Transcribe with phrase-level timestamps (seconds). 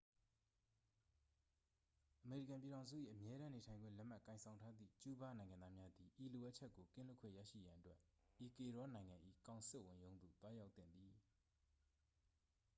[2.23, 7.99] အမေရိကန်ပြည်ထောင်စု၏ အမြဲတမ်းနေထိုင်ခွင့် လက်မှတ်ကိုင်ဆောင်ထားသည့် ကျူးဘား နိုင်ငံသားများသည် ဤလိုအပ်ချက်ကို ကင်းလွတ်ခွင့်ရရှိရန်အတွက်
[8.39, 9.15] အီကွေဒေါနိုင်ငံ၏
[9.47, 11.13] ကောင်စစ်ဝန်ရုံးသို့ သွားရောက်သင့်သည်